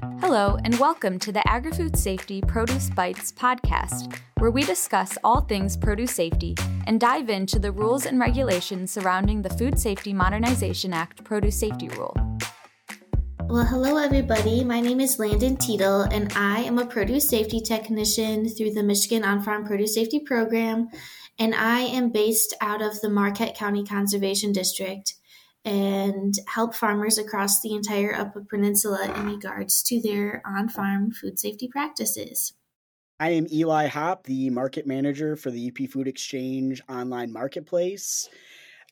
[0.00, 5.40] Hello, and welcome to the Agri Food Safety Produce Bites podcast, where we discuss all
[5.40, 6.54] things produce safety
[6.86, 11.88] and dive into the rules and regulations surrounding the Food Safety Modernization Act Produce Safety
[11.88, 12.14] Rule.
[13.46, 14.62] Well, hello, everybody.
[14.62, 19.24] My name is Landen Tetil, and I am a produce safety technician through the Michigan
[19.24, 20.88] On Farm Produce Safety Program.
[21.40, 25.14] And I am based out of the Marquette County Conservation District
[25.68, 31.38] and help farmers across the entire Upper Peninsula in regards to their on farm food
[31.38, 32.54] safety practices.
[33.20, 38.30] I am Eli Hopp, the market manager for the UP Food Exchange online marketplace.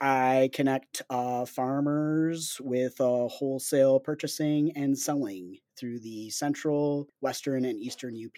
[0.03, 7.81] I connect uh, farmers with uh, wholesale purchasing and selling through the central, western, and
[7.81, 8.37] eastern UP.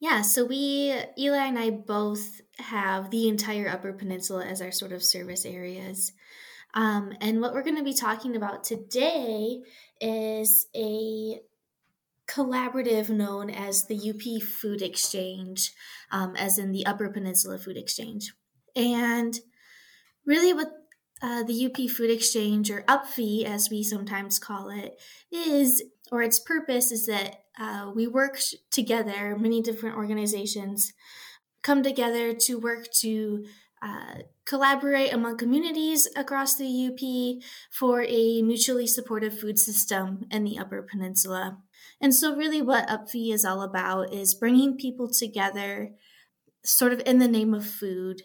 [0.00, 4.90] Yeah, so we, Eli and I both have the entire Upper Peninsula as our sort
[4.90, 6.12] of service areas.
[6.76, 9.62] Um, and what we're going to be talking about today
[9.98, 11.40] is a
[12.28, 15.72] collaborative known as the UP Food Exchange,
[16.12, 18.34] um, as in the Upper Peninsula Food Exchange.
[18.76, 19.40] And
[20.26, 20.68] really, what
[21.22, 25.00] uh, the UP Food Exchange, or UPFE as we sometimes call it,
[25.32, 28.38] is, or its purpose is that uh, we work
[28.70, 30.92] together, many different organizations
[31.62, 33.46] come together to work to
[33.82, 40.58] uh, collaborate among communities across the UP for a mutually supportive food system in the
[40.58, 41.58] Upper Peninsula.
[42.00, 45.92] And so, really, what UPFE is all about is bringing people together,
[46.64, 48.22] sort of in the name of food.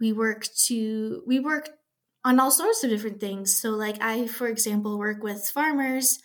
[0.00, 1.70] We work to we work
[2.24, 3.56] on all sorts of different things.
[3.56, 6.18] So, like I, for example, work with farmers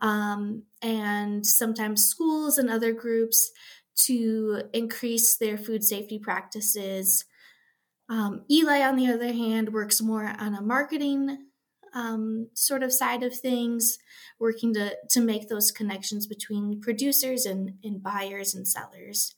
[0.00, 3.50] um, and sometimes schools and other groups
[3.96, 7.24] to increase their food safety practices
[8.08, 11.38] um, Eli, on the other hand, works more on a marketing
[11.94, 13.98] um, sort of side of things,
[14.38, 19.34] working to, to make those connections between producers and, and buyers and sellers.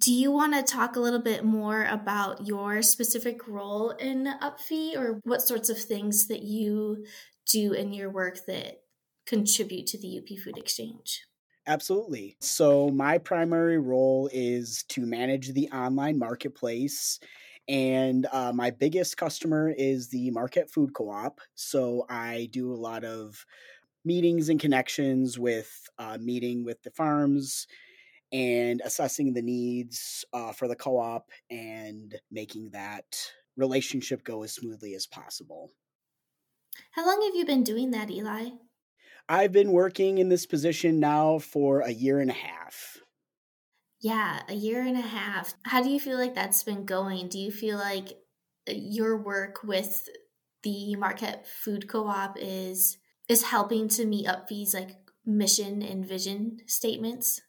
[0.00, 4.96] Do you want to talk a little bit more about your specific role in UPFE
[4.96, 7.04] or what sorts of things that you
[7.46, 8.80] do in your work that
[9.26, 11.22] contribute to the UP Food Exchange?
[11.66, 12.36] Absolutely.
[12.40, 17.20] So, my primary role is to manage the online marketplace
[17.68, 21.40] and uh, my biggest customer is the Marquette Food Co op.
[21.54, 23.44] So I do a lot of
[24.04, 27.66] meetings and connections with uh, meeting with the farms
[28.32, 33.04] and assessing the needs uh, for the co op and making that
[33.56, 35.70] relationship go as smoothly as possible.
[36.92, 38.50] How long have you been doing that, Eli?
[39.28, 42.98] I've been working in this position now for a year and a half.
[44.02, 45.54] Yeah, a year and a half.
[45.62, 47.28] How do you feel like that's been going?
[47.28, 48.08] Do you feel like
[48.68, 50.08] uh, your work with
[50.64, 52.98] the Marquette Food Co-op is
[53.28, 57.40] is helping to meet UPFE's like mission and vision statements?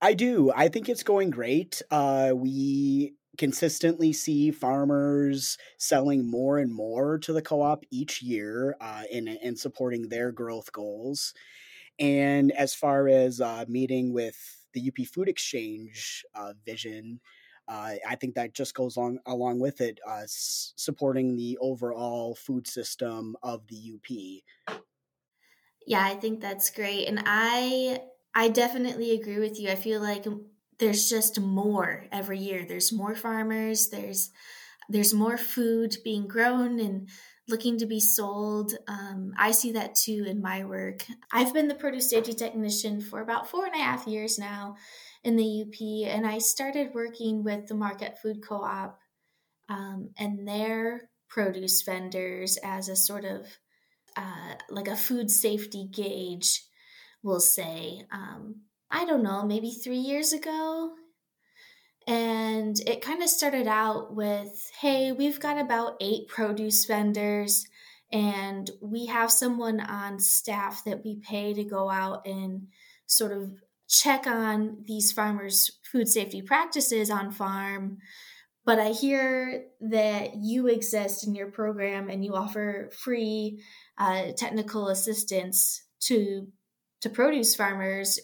[0.00, 0.50] I do.
[0.54, 1.80] I think it's going great.
[1.92, 9.04] Uh, we consistently see farmers selling more and more to the co-op each year uh,
[9.10, 11.32] in, in supporting their growth goals.
[12.00, 17.20] And as far as uh, meeting with the UP Food Exchange uh, vision,
[17.68, 22.34] uh, I think that just goes along along with it, uh, s- supporting the overall
[22.34, 24.44] food system of the UP.
[25.86, 28.00] Yeah, I think that's great, and I
[28.34, 29.68] I definitely agree with you.
[29.70, 30.24] I feel like
[30.78, 32.64] there's just more every year.
[32.64, 33.90] There's more farmers.
[33.90, 34.30] There's
[34.88, 37.08] there's more food being grown and
[37.48, 38.72] looking to be sold.
[38.86, 41.04] Um, I see that too in my work.
[41.32, 44.76] I've been the produce safety technician for about four and a half years now
[45.24, 48.98] in the UP, and I started working with the Marquette Food Co op
[49.68, 53.46] um, and their produce vendors as a sort of
[54.16, 56.62] uh, like a food safety gauge,
[57.22, 58.02] we'll say.
[58.12, 60.92] Um, I don't know, maybe three years ago,
[62.06, 67.66] and it kind of started out with hey, we've got about eight produce vendors,
[68.10, 72.68] and we have someone on staff that we pay to go out and
[73.06, 73.52] sort of
[73.88, 77.98] check on these farmers' food safety practices on farm.
[78.64, 83.60] But I hear that you exist in your program and you offer free
[83.98, 86.48] uh, technical assistance to
[87.00, 88.20] to produce farmers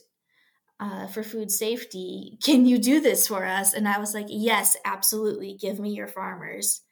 [0.81, 2.39] uh, for food safety.
[2.43, 3.75] Can you do this for us?
[3.75, 5.57] And I was like, yes, absolutely.
[5.61, 6.83] Give me your farmers.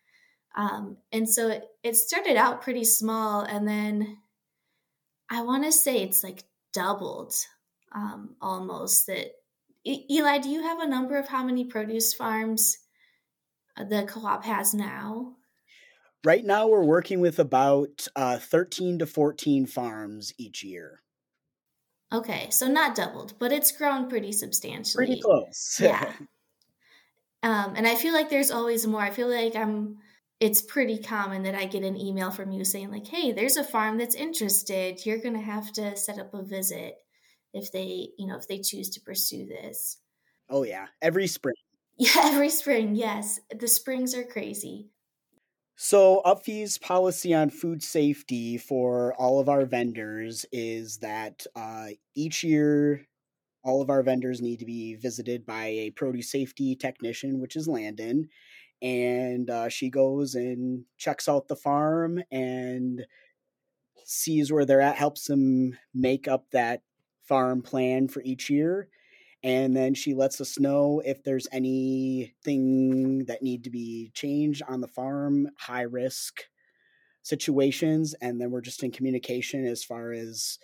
[0.57, 3.43] Um, and so it, it started out pretty small.
[3.43, 4.19] And then
[5.31, 7.35] I want to say it's like doubled
[7.93, 9.07] um, almost.
[9.07, 9.33] That
[9.87, 12.79] Eli, do you have a number of how many produce farms
[13.77, 15.35] uh, the co op has now?
[16.25, 21.03] Right now, we're working with about uh, 13 to 14 farms each year.
[22.13, 25.07] Okay, so not doubled, but it's grown pretty substantially.
[25.07, 25.79] Pretty close.
[25.81, 26.13] Yeah.
[27.43, 29.01] um, and I feel like there's always more.
[29.01, 29.99] I feel like I'm
[30.39, 33.65] it's pretty common that I get an email from you saying like, "Hey, there's a
[33.65, 35.05] farm that's interested.
[35.05, 36.97] You're going to have to set up a visit
[37.53, 39.99] if they, you know, if they choose to pursue this."
[40.49, 41.55] Oh yeah, every spring.
[41.99, 42.95] Yeah, every spring.
[42.95, 44.91] Yes, the springs are crazy.
[45.79, 52.43] So, UPFE's policy on food safety for all of our vendors is that uh, each
[52.43, 53.07] year,
[53.63, 57.69] all of our vendors need to be visited by a produce safety technician, which is
[57.69, 58.31] Landen,
[58.81, 63.05] and uh, she goes and checks out the farm and
[64.05, 66.81] sees where they're at, helps them make up that
[67.23, 68.89] farm plan for each year.
[69.43, 74.81] And then she lets us know if there's anything that need to be changed on
[74.81, 76.43] the farm, high risk
[77.23, 78.15] situations.
[78.21, 80.59] And then we're just in communication as far as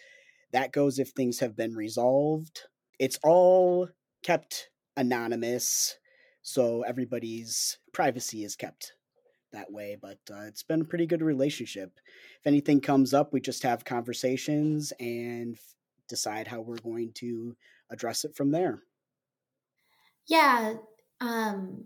[0.52, 2.62] that goes if things have been resolved.
[2.98, 3.88] It's all
[4.22, 5.96] kept anonymous
[6.42, 8.94] so everybody's privacy is kept
[9.52, 11.98] that way but uh, it's been a pretty good relationship
[12.40, 15.74] if anything comes up we just have conversations and f-
[16.08, 17.54] decide how we're going to
[17.92, 18.82] address it from there
[20.26, 20.74] yeah
[21.20, 21.84] um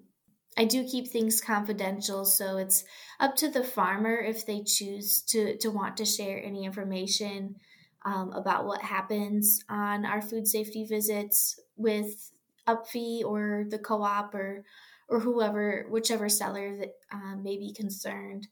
[0.56, 2.84] i do keep things confidential so it's
[3.20, 7.56] up to the farmer if they choose to to want to share any information
[8.04, 12.30] um, about what happens on our food safety visits with
[12.68, 14.64] UPFE or the co-op or
[15.08, 18.48] or whoever, whichever seller that uh, may be concerned.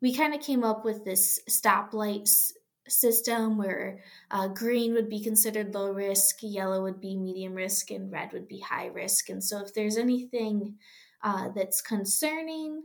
[0.00, 2.52] We kind of came up with this stoplight s-
[2.88, 4.00] system where
[4.30, 8.48] uh, green would be considered low risk, yellow would be medium risk, and red would
[8.48, 9.28] be high risk.
[9.28, 10.76] And so, if there's anything
[11.22, 12.82] uh, that's concerning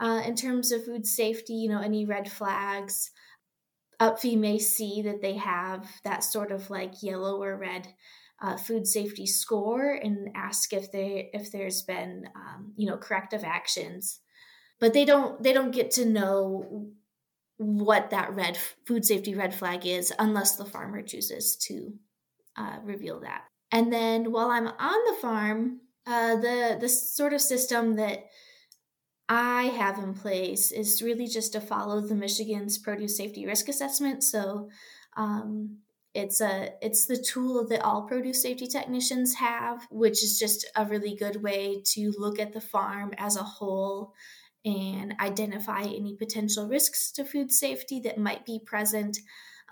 [0.00, 3.10] uh, in terms of food safety, you know, any red flags,
[4.00, 7.88] UPFE may see that they have that sort of like yellow or red
[8.42, 13.44] uh, food safety score and ask if they if there's been um, you know corrective
[13.44, 14.20] actions
[14.78, 16.88] but they don't they don't get to know
[17.62, 21.92] what that red food safety red flag is unless the farmer chooses to
[22.56, 27.40] uh, reveal that and then while i'm on the farm uh, the the sort of
[27.40, 28.24] system that
[29.32, 34.24] I have in place is really just to follow the Michigan's produce safety risk assessment.
[34.24, 34.70] So
[35.16, 35.78] um,
[36.14, 40.84] it's a it's the tool that all produce safety technicians have which is just a
[40.84, 44.12] really good way to look at the farm as a whole
[44.64, 49.18] and identify any potential risks to food safety that might be present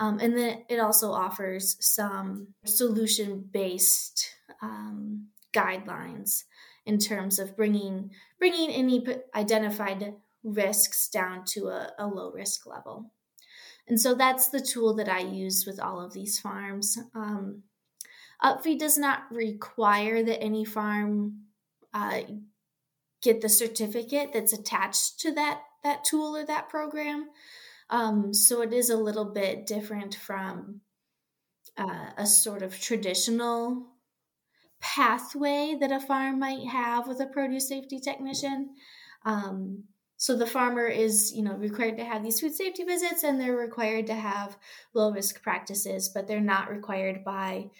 [0.00, 4.30] um, and then it also offers some solution based
[4.62, 6.44] um, guidelines
[6.86, 9.04] in terms of bringing bringing any
[9.34, 13.12] identified risks down to a, a low risk level
[13.88, 16.98] and so that's the tool that I use with all of these farms.
[17.14, 17.62] Um,
[18.44, 21.44] UPFE does not require that any farm
[21.94, 22.20] uh,
[23.22, 27.28] get the certificate that's attached to that that tool or that program.
[27.90, 30.80] Um, so it is a little bit different from
[31.76, 33.86] uh, a sort of traditional
[34.80, 38.70] pathway that a farm might have with a produce safety technician.
[39.24, 39.84] Um,
[40.16, 43.56] so the farmer is, you know, required to have these food safety visits and they're
[43.56, 44.58] required to have
[44.92, 47.70] low risk practices, but they're not required by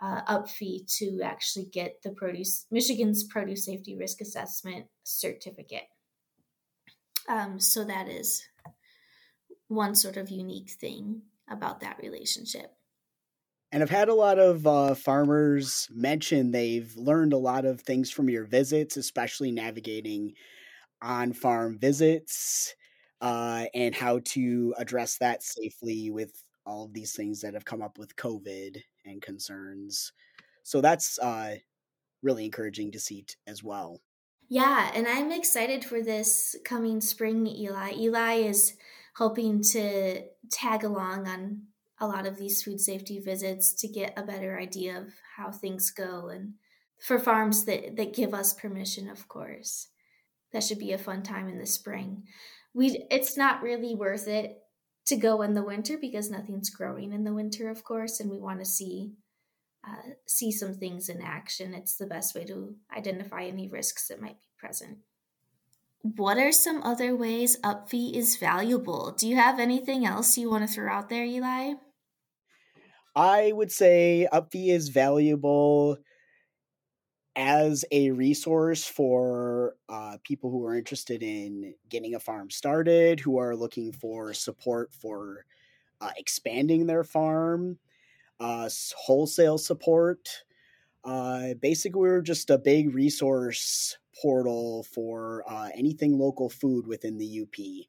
[0.00, 5.88] uh, fee to actually get the produce Michigan's produce safety risk assessment certificate.
[7.28, 8.42] Um, so that is
[9.68, 12.72] one sort of unique thing about that relationship.
[13.70, 18.10] And I've had a lot of uh, farmers mention they've learned a lot of things
[18.10, 20.32] from your visits, especially navigating
[21.02, 22.74] on farm visits
[23.20, 26.32] uh, and how to address that safely with
[26.68, 30.12] all of these things that have come up with COVID and concerns.
[30.62, 31.56] So that's uh,
[32.22, 34.00] really encouraging to see t- as well.
[34.48, 37.92] Yeah, and I'm excited for this coming spring, Eli.
[37.96, 38.74] Eli is
[39.16, 41.62] hoping to tag along on
[42.00, 45.90] a lot of these food safety visits to get a better idea of how things
[45.90, 46.54] go and
[47.00, 49.88] for farms that, that give us permission, of course
[50.52, 52.24] that should be a fun time in the spring.
[52.74, 54.58] We it's not really worth it
[55.08, 58.38] to go in the winter because nothing's growing in the winter, of course, and we
[58.38, 59.12] want to see
[59.86, 61.72] uh, see some things in action.
[61.72, 64.98] It's the best way to identify any risks that might be present.
[66.02, 69.14] What are some other ways UPFE is valuable?
[69.16, 71.74] Do you have anything else you want to throw out there, Eli?
[73.16, 75.98] I would say UPFE is valuable
[77.38, 83.38] as a resource for uh, people who are interested in getting a farm started, who
[83.38, 85.46] are looking for support for
[86.00, 87.78] uh, expanding their farm.
[88.40, 90.44] uh, wholesale support.
[91.04, 97.42] Uh, basically, we're just a big resource portal for uh, anything local food within the
[97.42, 97.86] UP.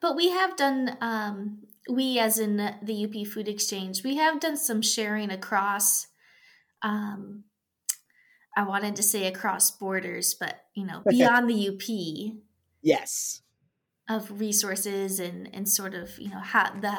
[0.00, 4.56] But we have done, um, we as in the UP Food Exchange, we have done
[4.56, 6.06] some sharing across.
[6.82, 7.44] Um,
[8.56, 12.34] I wanted to say across borders, but you know, beyond the UP.
[12.82, 13.42] Yes.
[14.08, 16.96] Of resources and and sort of you know how the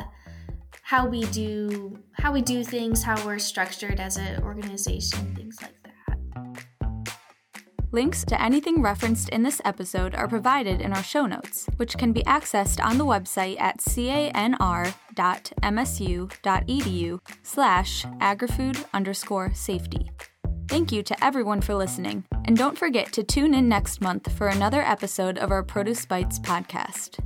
[0.84, 5.72] how we do how we do things, how we're structured as an organization, things like
[5.72, 5.79] that.
[7.91, 12.13] Links to anything referenced in this episode are provided in our show notes, which can
[12.13, 14.39] be accessed on the website at canr.msu.edu
[17.41, 20.12] slash agrifood underscore safety.
[20.67, 24.50] Thank you to everyone for listening, and don't forget to tune in next month for
[24.50, 27.17] another episode of our Produce Bites podcast.